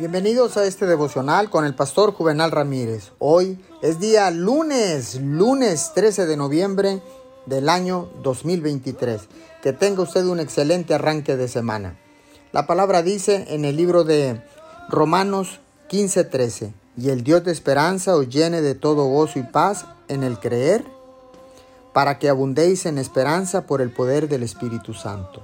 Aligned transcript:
Bienvenidos 0.00 0.56
a 0.56 0.64
este 0.64 0.86
devocional 0.86 1.50
con 1.50 1.66
el 1.66 1.74
pastor 1.74 2.14
Juvenal 2.14 2.50
Ramírez. 2.50 3.12
Hoy 3.18 3.62
es 3.82 4.00
día 4.00 4.30
lunes, 4.30 5.20
lunes 5.20 5.92
13 5.94 6.24
de 6.24 6.38
noviembre 6.38 7.02
del 7.44 7.68
año 7.68 8.08
2023. 8.22 9.20
Que 9.62 9.74
tenga 9.74 10.00
usted 10.00 10.24
un 10.24 10.40
excelente 10.40 10.94
arranque 10.94 11.36
de 11.36 11.48
semana. 11.48 11.98
La 12.50 12.66
palabra 12.66 13.02
dice 13.02 13.44
en 13.50 13.66
el 13.66 13.76
libro 13.76 14.04
de 14.04 14.40
Romanos 14.88 15.60
15:13, 15.90 16.72
y 16.96 17.10
el 17.10 17.22
Dios 17.22 17.44
de 17.44 17.52
esperanza 17.52 18.16
os 18.16 18.30
llene 18.30 18.62
de 18.62 18.74
todo 18.74 19.04
gozo 19.04 19.38
y 19.38 19.42
paz 19.42 19.84
en 20.08 20.22
el 20.22 20.38
creer, 20.38 20.82
para 21.92 22.18
que 22.18 22.30
abundéis 22.30 22.86
en 22.86 22.96
esperanza 22.96 23.66
por 23.66 23.82
el 23.82 23.92
poder 23.92 24.30
del 24.30 24.44
Espíritu 24.44 24.94
Santo. 24.94 25.42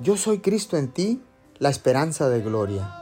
Yo 0.00 0.18
soy 0.18 0.40
Cristo 0.40 0.76
en 0.76 0.88
ti, 0.88 1.22
la 1.58 1.70
esperanza 1.70 2.28
de 2.28 2.42
gloria. 2.42 3.00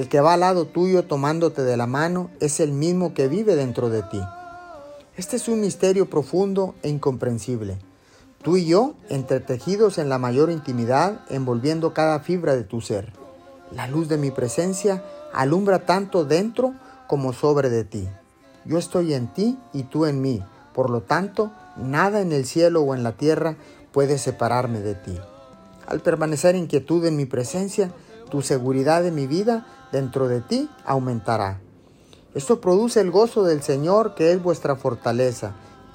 El 0.00 0.08
que 0.08 0.22
va 0.22 0.32
al 0.32 0.40
lado 0.40 0.64
tuyo 0.64 1.04
tomándote 1.04 1.62
de 1.62 1.76
la 1.76 1.86
mano 1.86 2.30
es 2.40 2.58
el 2.60 2.72
mismo 2.72 3.12
que 3.12 3.28
vive 3.28 3.54
dentro 3.54 3.90
de 3.90 4.02
ti. 4.02 4.18
Este 5.18 5.36
es 5.36 5.46
un 5.46 5.60
misterio 5.60 6.08
profundo 6.08 6.74
e 6.82 6.88
incomprensible. 6.88 7.76
Tú 8.40 8.56
y 8.56 8.64
yo, 8.64 8.94
entretejidos 9.10 9.98
en 9.98 10.08
la 10.08 10.16
mayor 10.16 10.50
intimidad, 10.50 11.20
envolviendo 11.28 11.92
cada 11.92 12.20
fibra 12.20 12.56
de 12.56 12.64
tu 12.64 12.80
ser. 12.80 13.12
La 13.72 13.88
luz 13.88 14.08
de 14.08 14.16
mi 14.16 14.30
presencia 14.30 15.04
alumbra 15.34 15.84
tanto 15.84 16.24
dentro 16.24 16.72
como 17.06 17.34
sobre 17.34 17.68
de 17.68 17.84
ti. 17.84 18.08
Yo 18.64 18.78
estoy 18.78 19.12
en 19.12 19.26
ti 19.34 19.58
y 19.74 19.82
tú 19.82 20.06
en 20.06 20.22
mí. 20.22 20.42
Por 20.72 20.88
lo 20.88 21.02
tanto, 21.02 21.52
nada 21.76 22.22
en 22.22 22.32
el 22.32 22.46
cielo 22.46 22.80
o 22.80 22.94
en 22.94 23.02
la 23.02 23.12
tierra 23.12 23.56
puede 23.92 24.16
separarme 24.16 24.80
de 24.80 24.94
ti. 24.94 25.18
Al 25.86 26.00
permanecer 26.00 26.54
en 26.54 26.68
quietud 26.68 27.04
en 27.04 27.16
mi 27.16 27.26
presencia, 27.26 27.92
tu 28.30 28.42
seguridad 28.42 29.02
de 29.02 29.10
mi 29.10 29.26
vida 29.26 29.66
dentro 29.92 30.28
de 30.28 30.40
ti 30.40 30.70
aumentará. 30.84 31.60
Esto 32.34 32.60
produce 32.60 33.00
el 33.00 33.10
gozo 33.10 33.42
del 33.42 33.62
Señor 33.62 34.14
que 34.14 34.32
es 34.32 34.42
vuestra 34.42 34.76
fortaleza. 34.76 35.52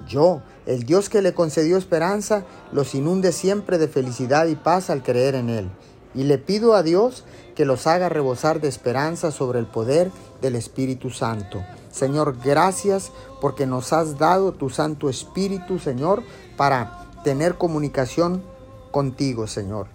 Yo, 0.07 0.41
el 0.65 0.83
Dios 0.83 1.09
que 1.09 1.21
le 1.21 1.33
concedió 1.33 1.77
esperanza, 1.77 2.43
los 2.71 2.93
inunde 2.93 3.31
siempre 3.31 3.77
de 3.77 3.87
felicidad 3.87 4.45
y 4.47 4.55
paz 4.55 4.89
al 4.89 5.01
creer 5.01 5.35
en 5.35 5.49
Él. 5.49 5.69
Y 6.13 6.25
le 6.25 6.37
pido 6.37 6.75
a 6.75 6.83
Dios 6.83 7.23
que 7.55 7.65
los 7.65 7.87
haga 7.87 8.09
rebosar 8.09 8.59
de 8.59 8.67
esperanza 8.67 9.31
sobre 9.31 9.59
el 9.59 9.65
poder 9.65 10.11
del 10.41 10.55
Espíritu 10.55 11.09
Santo. 11.09 11.63
Señor, 11.89 12.37
gracias 12.43 13.11
porque 13.39 13.65
nos 13.65 13.93
has 13.93 14.17
dado 14.17 14.51
tu 14.51 14.69
Santo 14.69 15.09
Espíritu, 15.09 15.79
Señor, 15.79 16.23
para 16.57 17.05
tener 17.23 17.55
comunicación 17.55 18.43
contigo, 18.91 19.47
Señor, 19.47 19.87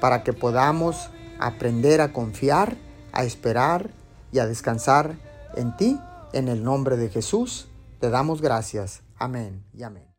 para 0.00 0.22
que 0.22 0.32
podamos 0.32 1.10
aprender 1.38 2.00
a 2.00 2.12
confiar, 2.12 2.76
a 3.12 3.24
esperar 3.24 3.90
y 4.32 4.38
a 4.38 4.46
descansar 4.46 5.16
en 5.56 5.76
ti. 5.76 5.98
En 6.32 6.48
el 6.48 6.64
nombre 6.64 6.96
de 6.96 7.10
Jesús, 7.10 7.68
te 8.00 8.10
damos 8.10 8.40
gracias. 8.40 9.02
Amén 9.18 9.64
y 9.74 9.82
amén. 9.82 10.11